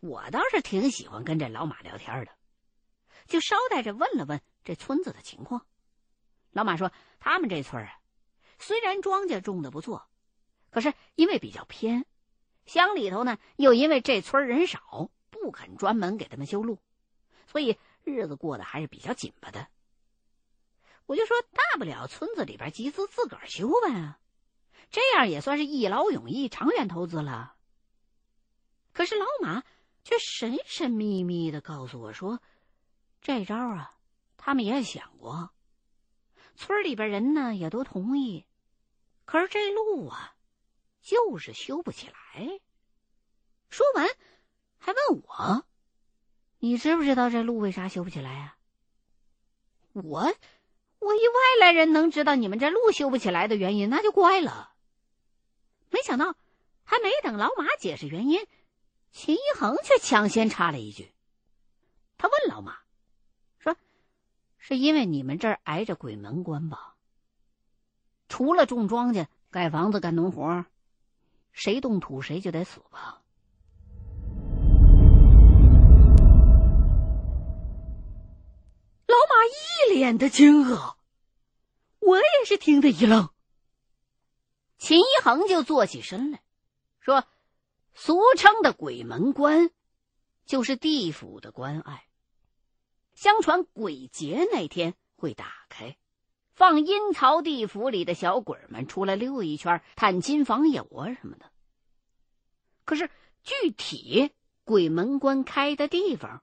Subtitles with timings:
[0.00, 2.32] 我倒是挺喜欢跟这老马聊天的，
[3.26, 5.66] 就捎带着问了问这村子的情况。
[6.52, 8.00] 老马说，他们这村啊，
[8.58, 10.08] 虽然庄稼种的不错，
[10.70, 12.06] 可是因为比较偏，
[12.64, 16.78] 乡里头呢又因为这村人少，不肯专门给他们修路，
[17.46, 19.68] 所以日子过得还是比较紧巴的。
[21.04, 24.16] 我就说，大不了村子里边集资自个儿修呗，
[24.90, 27.54] 这样也算是一劳永逸、长远投资了。
[28.92, 29.62] 可是老马
[30.02, 32.40] 却神神秘秘的告诉我说
[33.20, 33.94] ：“这招啊，
[34.36, 35.50] 他们也想过，
[36.56, 38.46] 村里边人呢也都同意，
[39.24, 40.34] 可是这路啊，
[41.00, 42.60] 就是修不起来。”
[43.68, 44.08] 说完，
[44.78, 45.64] 还问我
[46.58, 48.56] ：“你知不知道这路为啥修不起来呀？”
[49.92, 50.32] 我。
[51.02, 54.74] 我一外来人能知道你们这路修不起来的原因，那就怪了。
[55.88, 56.36] 没想到，
[56.84, 58.46] 还没等老马解释原因，
[59.12, 61.12] 秦一恒却抢先插了一句。
[62.16, 62.76] 他问老马
[63.58, 63.76] ：“说，
[64.58, 66.94] 是因为你们这儿挨着鬼门关吧？
[68.28, 70.64] 除了种庄稼、盖房子、干农活，
[71.52, 73.22] 谁动土谁就得死吧？”
[79.06, 80.94] 老马一脸的惊愕，
[81.98, 83.30] 我也是听得一愣。
[84.78, 86.40] 秦一恒就坐起身来，
[87.00, 87.24] 说
[88.02, 89.70] ：“俗称的鬼门关，
[90.46, 92.06] 就是地府的关隘。
[93.12, 95.98] 相传鬼节那天会打开，
[96.54, 101.52] 放阴曹地府里的小鬼们出来溜一圈，探亲访友啊什么的。
[102.86, 103.10] 可是
[103.42, 104.32] 具体
[104.64, 106.42] 鬼门关开的地方，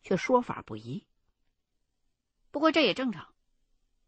[0.00, 1.06] 却说法不一。”
[2.50, 3.34] 不过这也正常，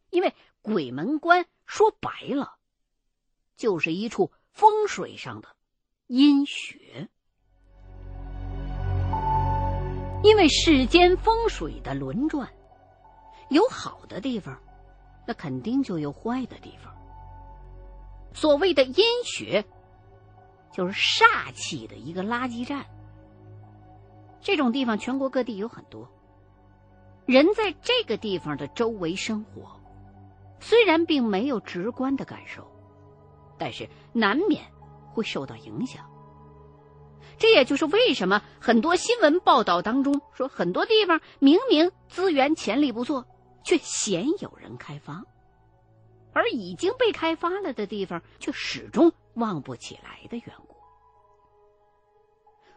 [0.09, 2.57] 因为鬼门关说白了，
[3.55, 5.56] 就是一处风水上的
[6.09, 7.09] 阴穴。
[10.23, 12.49] 因为世间风水的轮转，
[13.51, 14.57] 有好的地方，
[15.27, 16.95] 那肯定就有坏的地方。
[18.33, 19.65] 所谓的阴穴，
[20.73, 22.85] 就是煞气的一个垃圾站。
[24.41, 26.09] 这种地方全国各地有很多。
[27.25, 29.81] 人在这个地方的周围生活，
[30.61, 32.65] 虽然并没有直观的感受，
[33.59, 34.63] 但是难免
[35.17, 36.05] 会受到影响。
[37.39, 43.27] 这也就是为什么很多新闻报道当中说，很多地方明明资源潜力不错，
[43.65, 45.25] 却鲜有人开发，
[46.33, 50.77] 而已经被开发了的地方却始终旺不起来的缘故。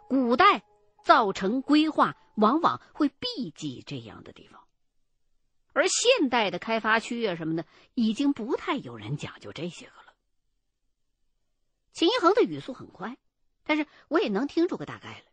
[0.07, 0.63] 古代
[1.03, 2.15] 造成规划。
[2.39, 4.61] 往往会避忌这样的地方，
[5.73, 10.08] 而现代的开发区啊什么的，已经不太有人讲究这些个了。
[11.91, 13.17] 秦一恒的语速很快，
[13.63, 15.23] 但是我也能听出个大概来。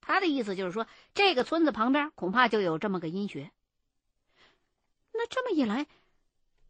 [0.00, 3.52] 他的意思就是说，这个村子旁边恐怕就有这么个阴穴。
[5.12, 5.86] 那这么一来，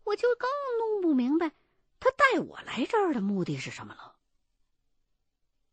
[0.05, 1.53] 我就更弄不明白
[1.99, 4.17] 他带我来这儿的目的是什么了。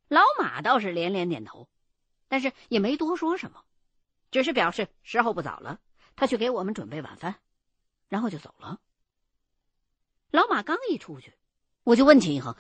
[0.08, 1.68] 老马倒是连连点头，
[2.28, 3.66] 但是也没多说什么。
[4.32, 5.80] 只是表示时候不早了，
[6.16, 7.36] 他去给我们准备晚饭，
[8.08, 8.80] 然后就走了。
[10.32, 11.34] 老马刚一出去，
[11.84, 12.56] 我就问秦一恒：“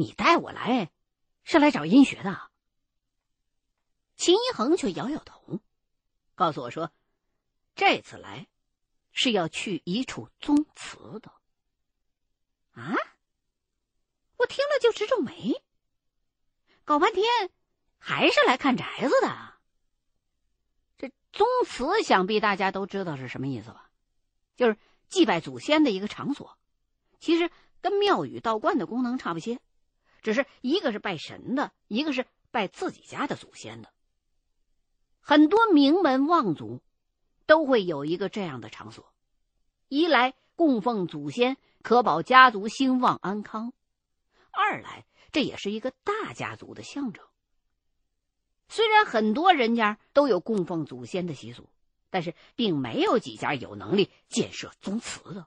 [0.00, 0.90] 你带我来
[1.44, 2.50] 是来找阴学的？”
[4.16, 5.60] 秦一恒却摇摇头，
[6.34, 6.92] 告诉我说
[7.76, 8.48] ：“这次来
[9.12, 11.32] 是要去一处宗祠的。”
[12.72, 12.94] 啊！
[14.36, 15.62] 我听了就直皱眉，
[16.84, 17.24] 搞半天
[17.98, 19.54] 还是来看宅子的。
[20.96, 23.90] 这宗祠想必大家都知道是什么意思吧？
[24.56, 24.78] 就是
[25.08, 26.56] 祭拜祖先的一个场所，
[27.18, 27.50] 其实
[27.80, 29.60] 跟庙宇道观的功能差不些，
[30.22, 33.92] 只是一个是拜神的，一个是拜自己家的祖先的。
[35.20, 36.80] 很多名门望族
[37.46, 39.12] 都会有一个这样的场所，
[39.88, 43.70] 一来供奉祖先，可保家族兴旺安康；
[44.50, 47.24] 二来这也是一个大家族的象征。
[48.68, 51.68] 虽然很多人家都有供奉祖先的习俗，
[52.08, 55.46] 但是并没有几家有能力建设宗祠的。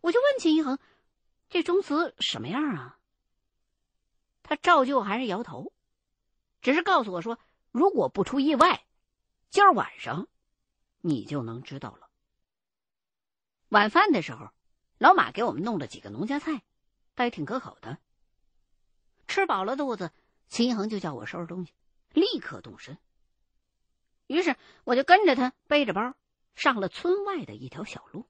[0.00, 0.78] 我就问秦一恒
[1.50, 2.98] ：“这宗祠什么样啊？”
[4.44, 5.72] 他照旧还是摇头，
[6.62, 7.40] 只是告诉我说
[7.72, 8.86] ：“如果不出意外，
[9.50, 10.28] 今儿晚上
[11.00, 12.08] 你就能知道了。”
[13.70, 14.50] 晚饭的时候，
[14.98, 16.62] 老马给我们弄了几个农家菜，
[17.16, 17.98] 倒也挺可口的。
[19.26, 20.12] 吃饱了肚子。
[20.46, 21.72] 秦一恒就叫我收拾东西，
[22.10, 22.98] 立刻动身。
[24.28, 26.14] 于是我就跟着他背着包
[26.54, 28.28] 上了村外的一条小路。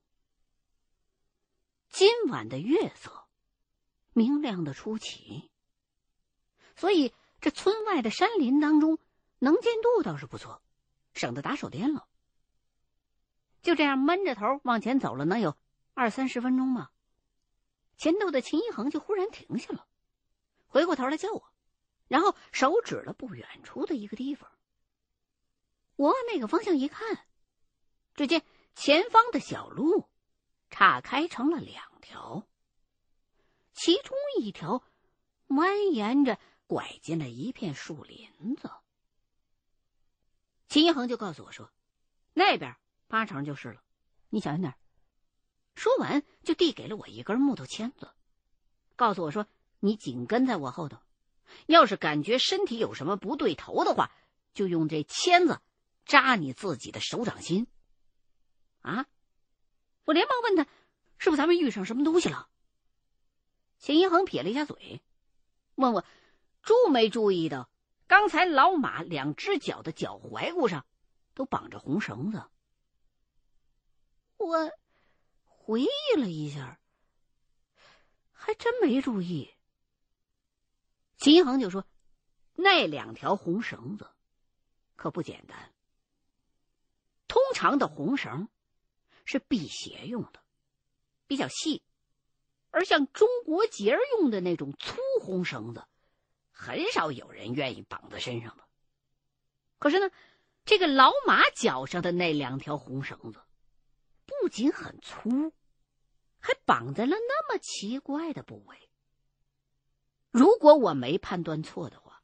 [1.91, 3.27] 今晚的月色
[4.15, 5.51] 明亮的出奇，
[6.77, 8.99] 所以这村外的山林当中，
[9.39, 10.63] 能见度倒是不错，
[11.13, 12.07] 省得打手电了。
[13.63, 15.57] 就这样闷着头往前走了，能有
[15.95, 16.91] 二三十分钟吗。
[17.97, 19.87] 前头的秦一恒就忽然停下了，
[20.67, 21.53] 回过头来叫我，
[22.09, 24.51] 然后手指了不远处的一个地方。
[25.97, 27.25] 我往那个方向一看，
[28.15, 28.43] 只见
[28.75, 30.09] 前方的小路
[30.71, 32.47] 岔开成了两条，
[33.73, 34.83] 其中一条
[35.47, 38.71] 蜿蜒着拐进了一片树林子。
[40.69, 41.71] 秦一恒就告诉我说
[42.35, 42.77] ：“那边
[43.07, 43.83] 八成就是了，
[44.31, 44.75] 你小心点。”
[45.77, 48.13] 说完，就递给了我一根木头签子，
[48.97, 49.47] 告诉我说
[49.81, 50.99] ：“你紧跟在我后头，
[51.67, 54.11] 要是感觉身体有什么不对头的话，
[54.55, 55.61] 就用这签子
[56.05, 57.67] 扎你自己的手掌心。”
[58.83, 59.07] 啊！
[60.05, 60.71] 我连忙问他
[61.19, 62.49] ：“是不是咱们遇上什么东西了？”
[63.81, 65.03] 秦一恒撇了一下嘴，
[65.75, 66.05] 问我
[66.65, 67.71] ：“注没注意到
[68.07, 70.85] 刚才老马两只脚的脚踝骨上
[71.35, 72.43] 都绑着红绳子？”
[74.39, 74.71] 我。
[75.67, 76.79] 回忆了一下，
[78.33, 79.51] 还真没注意。
[81.17, 81.87] 秦一恒就说
[82.53, 84.11] ：“那两条红绳子
[84.95, 85.73] 可不简单。
[87.29, 88.51] 通常的红绳
[89.25, 90.45] 是辟邪用的，
[91.27, 91.83] 比较细；
[92.69, 95.87] 而像中国结用的那种粗红绳子，
[96.55, 98.65] 很少有人愿意绑在身上的。
[99.79, 100.11] 可是呢，
[100.65, 103.43] 这个老马脚上的那两条红绳子。”
[104.27, 105.53] 不仅很粗，
[106.39, 108.91] 还绑在了那么奇怪的部位。
[110.31, 112.23] 如果我没判断错的话，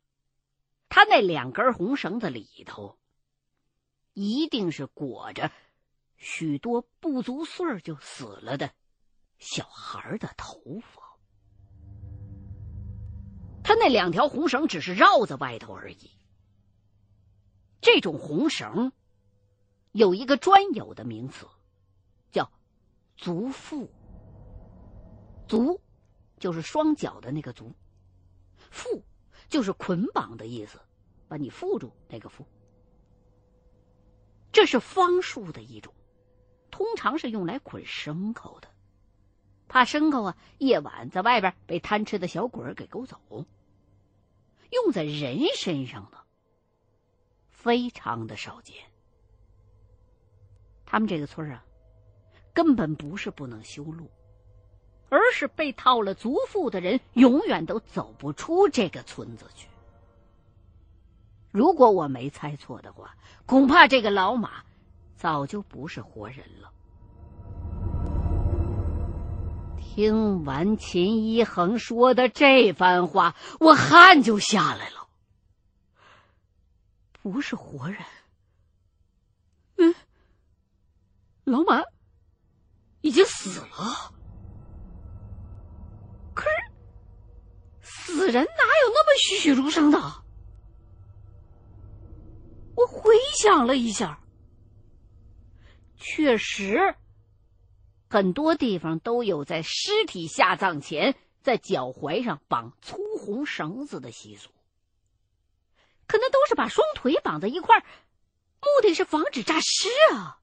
[0.89, 2.99] 他那两根红绳子里头，
[4.15, 5.53] 一定是裹着
[6.17, 8.73] 许多不足岁就死了的
[9.39, 11.00] 小孩的头发。
[13.63, 16.11] 他那两条红绳只是绕在外头而已。
[17.81, 18.93] 这种红绳
[19.93, 21.47] 有一个专有的名词。
[22.33, 22.49] 叫
[23.17, 23.89] 足缚，
[25.49, 25.81] 足
[26.39, 27.75] 就是双脚的那个足，
[28.73, 29.03] 缚
[29.49, 30.79] 就是捆绑的意思，
[31.27, 32.45] 把你缚住那个缚。
[34.53, 35.93] 这是方术的一种，
[36.71, 38.69] 通常是用来捆牲口的，
[39.71, 43.19] 怕牲口啊夜晚在外边被贪吃的小鬼给勾走。
[44.71, 46.19] 用在人身上的
[47.49, 48.77] 非常的少见。
[50.85, 51.65] 他们这个村啊。
[52.53, 54.11] 根本不是不能修路，
[55.09, 59.69] 而是被套了足缚的人永远都走不出这个村子去。
[61.53, 64.65] 如果我没猜错的话，恐怕这个老马
[65.15, 66.73] 早就不是活人了。
[69.93, 75.09] 听完秦一恒说的这番话，我汗就下来了。
[77.21, 77.99] 不是活人，
[79.79, 79.93] 嗯，
[81.43, 81.83] 老马。
[83.01, 84.15] 已经死了，
[86.35, 86.51] 可是
[87.81, 89.99] 死人哪有那么栩栩如生的？
[92.77, 93.13] 我回
[93.43, 94.21] 想了一下，
[95.97, 96.95] 确实
[98.13, 104.51] 很多地方都有在尸体下葬前在脚踝上绑粗红绳子的习俗，
[106.09, 107.85] 可那都是把双腿绑在一块儿，
[108.61, 110.41] 目的是防止诈尸啊。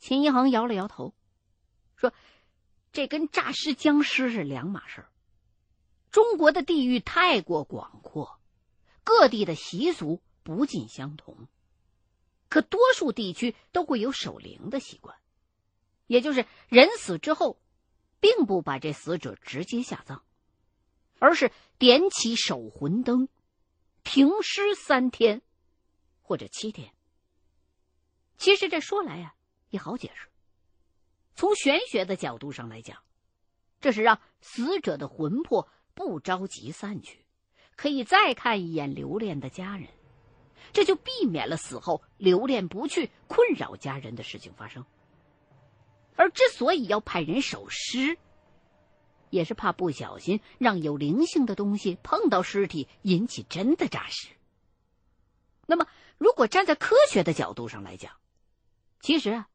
[0.00, 1.14] 秦一恒摇了摇头，
[1.94, 2.12] 说
[2.90, 5.08] ：“这跟诈尸僵尸是两码事儿。
[6.10, 8.40] 中国的地域太过广阔，
[9.04, 11.46] 各地的习俗不尽相同，
[12.48, 15.16] 可多数地区都会有守灵的习惯，
[16.06, 17.60] 也就是人死之后，
[18.20, 20.22] 并不把这死者直接下葬，
[21.18, 23.28] 而是点起守魂灯，
[24.04, 25.42] 停尸三天
[26.22, 26.92] 或者七天。
[28.36, 29.34] 其实这说来呀。”
[29.70, 30.28] 也好解释。
[31.34, 33.02] 从玄学的角度上来讲，
[33.80, 37.26] 这是让死者的魂魄不着急散去，
[37.74, 39.88] 可以再看一眼留恋的家人，
[40.72, 44.86] 这就避免了死后留恋不去、困扰家人的事情发生。
[46.16, 48.18] 而之所以要派人守尸，
[49.30, 54.28] 也是怕不小心让有灵性的东西碰到尸体，引起真的诈尸。
[55.66, 55.86] 那么，
[56.18, 58.12] 如果站在科学的角度上来讲，
[59.00, 59.48] 其实啊。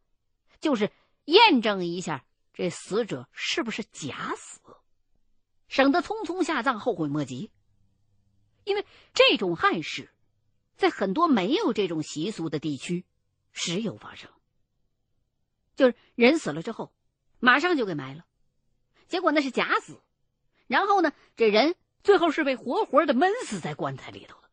[0.59, 0.91] 就是
[1.25, 4.59] 验证一下这死者是不是假死，
[5.67, 7.49] 省得匆匆下葬后悔莫及。
[8.63, 10.13] 因为这种憾事，
[10.77, 13.05] 在很多没有这种习俗的地区，
[13.51, 14.29] 时有发生。
[15.75, 16.91] 就是人死了之后，
[17.39, 18.25] 马上就给埋了，
[19.07, 20.01] 结果那是假死，
[20.67, 24.49] 然后呢，这人最后是被活活的闷死在棺材里头的。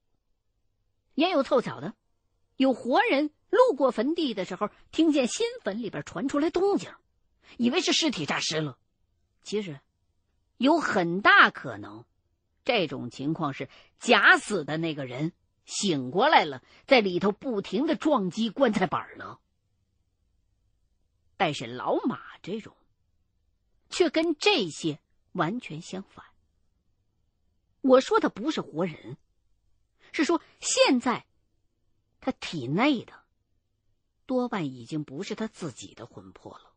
[1.14, 1.94] 也有凑巧的，
[2.56, 6.90] 有活人路过坟地的时候，听见新坟里边传出来动静，
[7.56, 8.78] 以为是尸体诈尸了。
[9.42, 9.80] 其实，
[10.56, 12.04] 有很大可能，
[12.64, 15.32] 这种情况是假死的那个人
[15.64, 19.38] 醒过来了，在里头不停的撞击棺材板呢。
[21.38, 22.76] 但是老马这种，
[23.88, 25.00] 却跟这些
[25.32, 26.26] 完全相反。
[27.80, 29.16] 我说的不是活人。
[30.12, 31.26] 是说，现在
[32.20, 33.12] 他体内的
[34.26, 36.72] 多半已经不是他自己的魂魄了，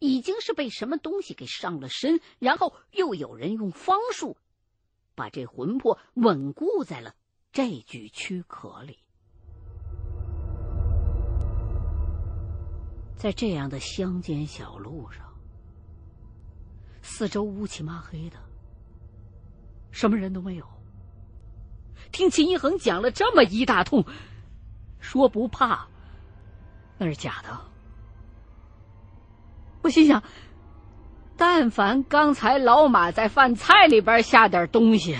[0.00, 4.36] 已经是被什么东西给上了身，然后又有人用方术
[5.14, 7.16] 把这魂魄稳固在了
[7.52, 8.98] 这具躯壳里。
[13.26, 15.26] 在这样的乡间小路上，
[17.02, 18.36] 四周乌漆麻黑的，
[19.90, 20.64] 什么人都没有。
[22.12, 24.04] 听秦一恒讲了这么一大通，
[25.00, 25.88] 说不怕，
[26.98, 27.58] 那是假的。
[29.82, 30.22] 我心想，
[31.36, 35.18] 但凡刚才老马在饭菜里边下点东西，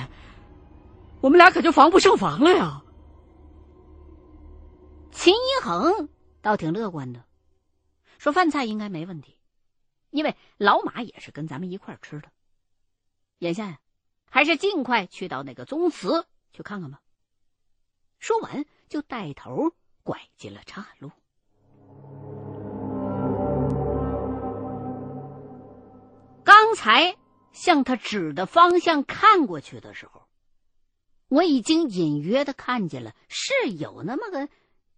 [1.21, 2.85] 我们俩可就防不胜防了呀。
[5.11, 6.09] 秦一恒
[6.41, 7.26] 倒挺乐观的，
[8.27, 9.39] 说饭菜应该没问题，
[10.11, 12.29] 因为老马也是跟咱们一块吃的。
[13.39, 13.79] 眼下呀，
[14.29, 16.27] 还是尽快去到那个宗祠。
[16.53, 17.01] 去看看吧。
[18.19, 19.71] 说完，就带头
[20.03, 21.13] 拐进了岔路。
[26.43, 27.17] 刚才
[27.53, 30.27] 向他指的方向看过去的时候，
[31.29, 34.49] 我已经隐约的看见了是有那么个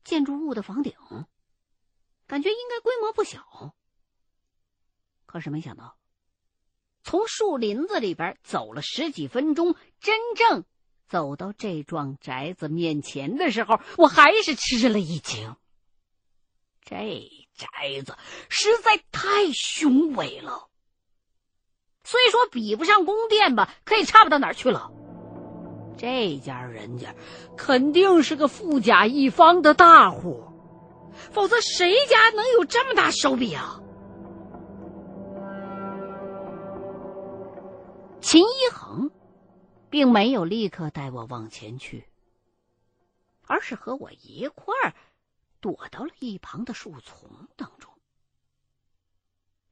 [0.02, 0.94] 建筑物的房顶，
[2.28, 3.74] 感觉应该规模不小。
[5.26, 5.96] 可是没想到，
[7.02, 10.64] 从树林子里边走了十几分钟，真正……
[11.08, 15.56] 走到这幢宅子面前的时候，我还是吃了一惊。
[16.84, 18.14] 这宅子
[18.50, 20.68] 实在太雄伟了，
[22.04, 24.90] 虽说比不上宫殿吧，可也差不到哪儿去了。
[25.96, 27.14] 这家人家
[27.56, 30.47] 肯定是个富甲一方的大户，
[31.32, 33.80] 否则谁家能有这么大手笔啊？
[38.20, 39.10] 秦一恒。
[39.90, 42.06] 并没有立刻带我往前去，
[43.46, 44.94] 而是和我一块儿
[45.62, 47.90] 躲到了一旁的树丛当中。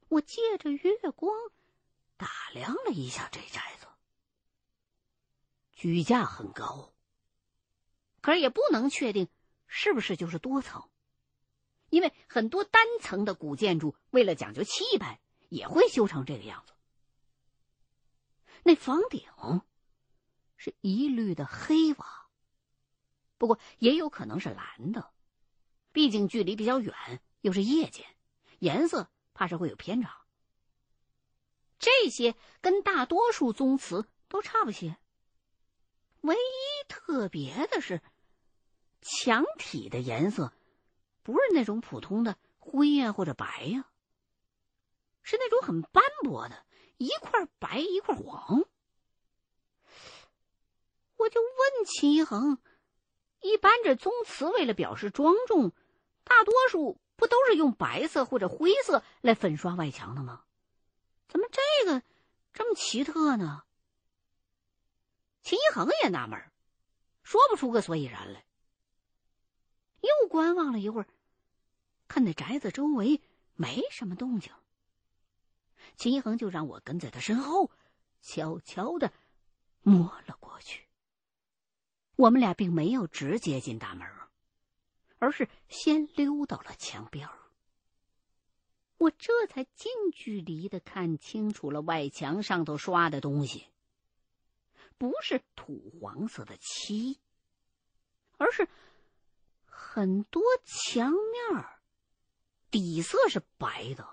[0.09, 1.31] 我借着月光
[2.17, 3.85] 打量了一下这宅子，
[5.71, 6.91] 举架很高，
[8.21, 9.29] 可是也不能确定
[9.67, 10.89] 是不是就是多层，
[11.89, 16.73] 因为很多单层的古建筑为了讲究气派，也会修成这个样子。
[18.63, 19.23] 那房顶。
[20.59, 22.27] 是一律的黑瓦，
[23.37, 25.11] 不过也有可能是蓝的，
[25.91, 28.07] 毕竟距离比较远，又是夜间，
[28.57, 30.25] 颜色怕是会有偏差。
[31.77, 34.97] 这些跟大多数宗祠都差不些，
[36.21, 38.01] 唯一特别的是，
[38.99, 40.51] 墙体的颜色
[41.27, 43.85] 不是那种普通的灰呀或者白呀，
[45.23, 46.65] 是那种很斑驳的，
[46.95, 48.63] 一块白一块黄。
[51.17, 52.59] 我就问秦一恒
[53.43, 55.73] ：“一般这宗祠为了表示庄重，
[56.23, 60.45] 大多数不都是用白色或者灰色来粉刷外墙的吗？
[61.27, 62.03] 怎么这个
[62.53, 63.63] 这么奇特呢？”
[65.43, 66.41] 秦一恒也纳闷，
[67.21, 68.45] 说不出个所以然来。
[69.99, 71.07] 又观望了一会儿，
[72.07, 73.21] 看那宅子周围
[73.55, 74.51] 没什么动静，
[75.95, 77.71] 秦一恒就让我跟在他身后，
[78.21, 79.11] 悄悄的
[79.81, 80.87] 摸了过去。
[82.15, 84.07] 我们俩并没有直接进大门，
[85.19, 87.29] 而是先溜到了墙边
[88.97, 93.67] 我这才近距离的看清楚了外墙上头刷的东西，
[94.97, 97.19] 不是土黄色的漆，
[98.37, 98.67] 而是
[99.65, 101.65] 很多墙面
[102.69, 104.07] 底色是白的，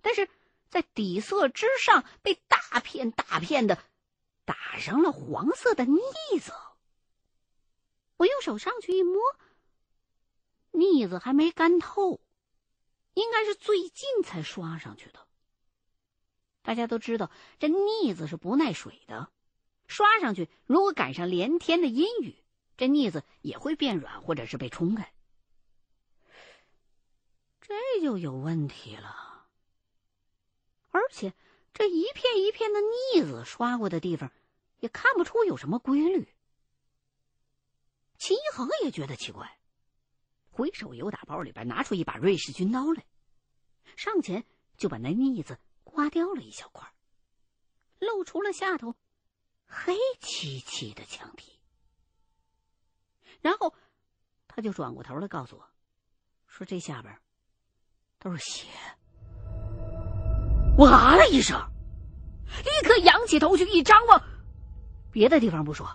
[0.00, 0.28] 但是
[0.68, 3.78] 在底色之上被大片大片的
[4.44, 6.00] 打上了黄色的腻
[6.40, 6.52] 子。
[8.16, 9.20] 我用手上去一摸，
[10.72, 12.20] 腻子还没干透，
[13.14, 15.26] 应该是最近才刷上去的。
[16.62, 19.30] 大家都知道，这腻子是不耐水的，
[19.86, 22.36] 刷上去如果赶上连天的阴雨，
[22.76, 25.12] 这腻子也会变软或者是被冲开。
[27.68, 29.46] 这就有问题了。
[30.90, 31.34] 而且
[31.74, 34.32] 这一片一片的腻子刷过的地方，
[34.80, 36.34] 也看不出有什么规律。
[38.16, 39.60] 秦一恒也觉得奇怪，
[40.50, 43.04] 回手由打包里边拿出一把瑞士军刀来，
[43.96, 44.44] 上前
[44.76, 46.92] 就把那腻子刮掉了一小块，
[47.98, 48.96] 露出了下头
[49.66, 51.60] 黑漆漆的墙体。
[53.40, 53.74] 然后
[54.48, 55.70] 他就转过头来告诉我，
[56.48, 57.20] 说这下边
[58.20, 58.66] 都是血。
[60.76, 61.56] 我啊了一声，
[62.64, 64.20] 立刻仰起头去一张望，
[65.12, 65.88] 别的地方不说。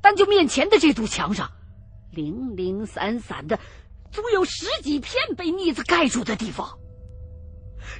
[0.00, 1.50] 单就面前的这堵墙上，
[2.10, 3.58] 零零散散的，
[4.10, 6.78] 足有十几片被腻子盖住的地方。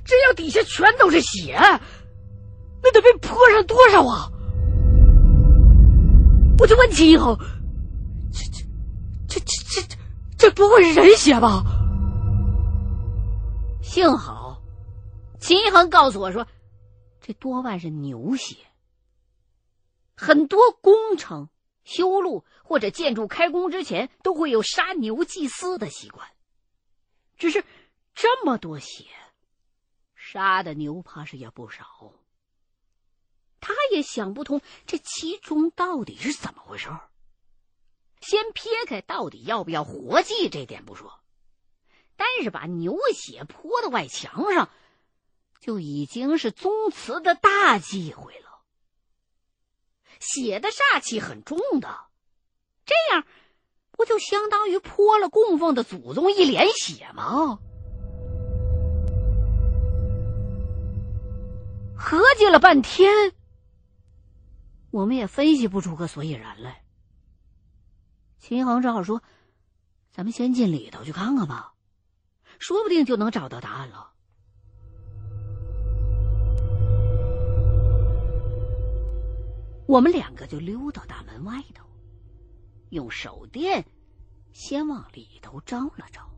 [0.04, 1.58] 这要底下全都是血，
[2.82, 4.30] 那得被泼上多少啊！
[6.58, 7.36] 我就问秦一恒
[8.32, 8.64] ：“这这
[9.28, 9.96] 这这这
[10.38, 11.62] 这不会是人血吧？”
[13.96, 14.60] 幸好，
[15.40, 16.46] 秦一恒告诉我说
[17.22, 18.58] ：“这多半是牛血，
[20.14, 21.48] 很多工程。”
[21.82, 26.28] 修路或者建筑开工之前，都会有杀牛祭祀的习惯。
[27.38, 27.64] 只是
[28.14, 29.06] 这么多血，
[30.14, 32.12] 杀的牛怕是也不少。
[33.60, 36.90] 他也想不通这其中到底是怎么回事
[38.20, 41.18] 先撇开到底要不要活祭这点不说，
[42.16, 44.70] 但是把牛血泼到外墙上，
[45.60, 48.62] 就已经是宗祠的大忌讳了。
[50.18, 52.06] 血的煞气很重的，
[52.84, 53.24] 这样
[53.90, 57.58] 不就相当于泼了供奉的祖宗一脸血吗？
[61.98, 63.32] 合计了半天，
[64.90, 66.82] 我们也分析不出个所以然来。
[68.38, 69.22] 秦恒只好说
[70.12, 71.74] ：“咱们先进里头去看看吧，
[72.66, 74.12] 说不定就能找到答案了。”
[79.86, 81.86] 我们两个就溜到大门外头，
[82.90, 83.86] 用手电
[84.52, 86.28] 先往里头照了照。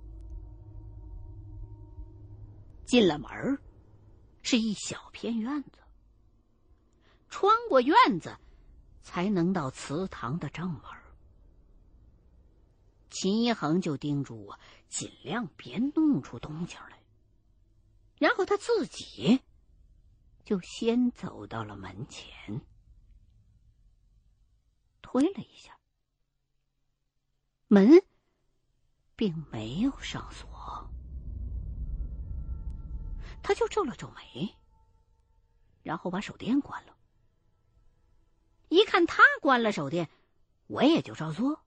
[2.84, 3.30] 进了门
[4.43, 5.78] 是一小片院子。
[7.30, 8.36] 穿过院子，
[9.00, 10.82] 才能到祠堂的正门。
[13.10, 17.02] 秦一恒就叮嘱我，尽量别弄出动静来。
[18.18, 19.40] 然后他自己
[20.44, 22.60] 就先走到了门前。
[25.00, 25.78] 推了一下，
[27.66, 28.02] 门
[29.16, 30.90] 并没有上锁，
[33.42, 34.54] 他就皱了皱眉，
[35.82, 36.94] 然后把手电关了。
[38.68, 40.10] 一看他关了手电，
[40.66, 41.64] 我也就照做。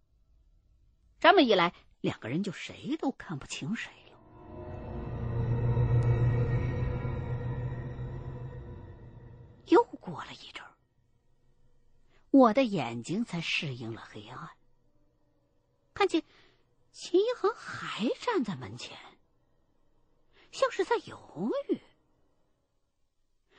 [1.20, 4.18] 这么一来，两个人就谁都看不清谁了。
[9.68, 10.72] 又过了一阵儿。
[12.32, 14.50] 我的眼睛才适应了黑暗，
[15.94, 16.24] 看见
[16.92, 18.98] 秦一恒还站在门前，
[20.52, 21.80] 像是在犹豫。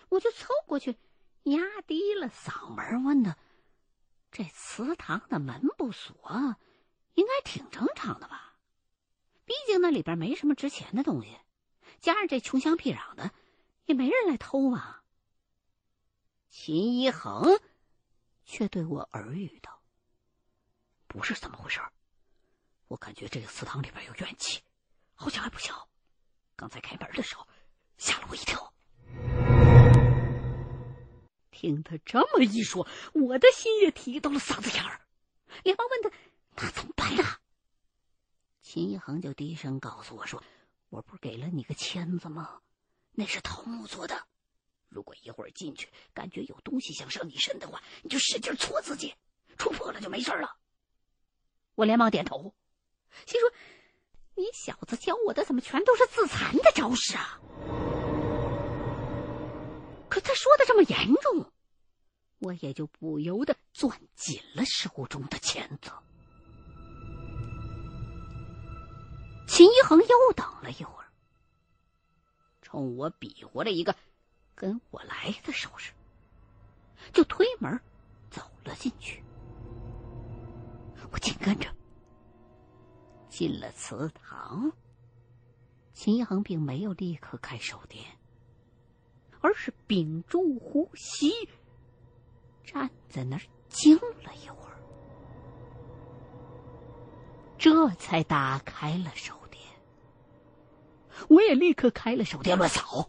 [0.08, 0.96] 我就凑过去，
[1.44, 3.36] 压低了嗓门问他
[4.32, 6.56] ：“这祠堂的门不锁，
[7.14, 8.56] 应该挺正常的吧？
[9.44, 11.36] 毕竟那里边没什么值钱的东西，
[12.00, 13.32] 加上这穷乡僻壤的，
[13.86, 15.02] 也没人来偷啊。”
[16.48, 17.60] 秦一恒。
[18.44, 19.80] 却对我耳语道
[21.06, 21.80] ：“不是怎么回事
[22.88, 24.60] 我感觉这个祠堂里边有怨气，
[25.14, 25.88] 好像还不小。
[26.56, 27.46] 刚才开门的时候，
[27.96, 28.74] 吓了我一跳。”
[31.52, 35.00] 听他这么一说，我的心也提到了嗓子眼儿，
[35.62, 36.10] 连忙问他
[36.56, 37.22] ：“那怎么办呢？”
[38.62, 40.42] 秦一恒就低声告诉我说
[40.90, 42.60] ：“我不是给了你个签子吗？
[43.12, 44.26] 那是桃木做的。”
[44.88, 49.14] 如果一会儿进去感觉有东西想上你身的话，你就使劲戳自己，
[49.56, 50.56] 戳破了就没事了。
[51.74, 52.54] 我连忙点头，
[53.26, 53.50] 心说
[54.36, 57.40] ：“你小子教我的怎么全都是自残的招式啊？”
[60.10, 61.50] 可他说的这么严重，
[62.38, 65.90] 我也就不由得攥紧了手中的钳子。
[69.46, 71.06] 秦一恒又等了一会儿，
[72.62, 73.94] 冲我比划了一个。
[74.54, 75.92] 跟我来的手势，
[77.12, 77.80] 就推门
[78.30, 79.24] 走了进去。
[81.10, 81.68] 我紧跟着
[83.28, 84.70] 进了祠堂。
[85.92, 88.04] 秦一恒并没有立刻开手电，
[89.40, 91.32] 而是屏住呼吸，
[92.62, 94.81] 站在那儿静了一会儿，
[97.62, 99.62] 这才打开了手电。
[101.28, 103.08] 我也立刻开了手电乱扫。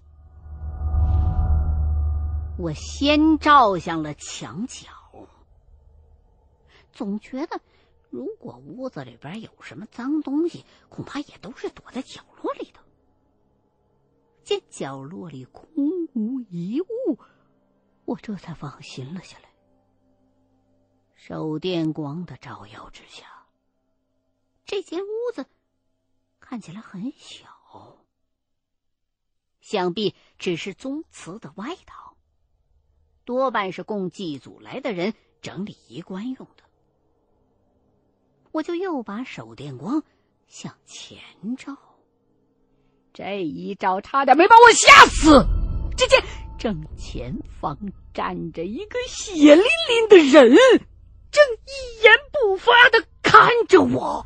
[2.60, 4.88] 我先照向了墙角，
[6.92, 7.60] 总觉得，
[8.12, 12.80] 如果屋子里边有什么脏东西，恐怕也都是躲在角落里的。
[14.44, 15.66] 见角落里空
[16.14, 17.18] 无一物，
[18.06, 19.50] 我这才放心了下来。
[21.16, 23.43] 手电光的照耀之下，
[24.74, 25.46] 这间屋子
[26.40, 28.04] 看起来很小，
[29.62, 32.18] 想必只是宗祠的外堂，
[33.24, 36.64] 多半是供祭祖来的人整理衣冠用的。
[38.52, 40.02] 我就又把手电光
[40.48, 41.20] 向前
[41.56, 41.78] 照，
[43.14, 45.46] 这一照差点没把我吓死。
[45.96, 46.20] 只见
[46.58, 47.32] 正前
[47.62, 47.78] 方
[48.12, 50.58] 站着一个血淋淋的人，
[51.30, 54.26] 正一言不发的看着我。